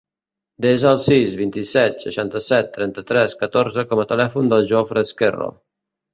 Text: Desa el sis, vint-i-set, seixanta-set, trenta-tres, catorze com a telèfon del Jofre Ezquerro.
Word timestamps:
Desa 0.65 0.87
el 0.95 1.01
sis, 1.07 1.35
vint-i-set, 1.41 2.01
seixanta-set, 2.05 2.71
trenta-tres, 2.79 3.37
catorze 3.43 3.85
com 3.93 4.03
a 4.05 4.09
telèfon 4.15 4.53
del 4.57 4.69
Jofre 4.73 5.07
Ezquerro. 5.11 5.53